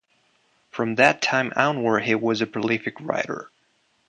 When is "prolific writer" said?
2.47-3.51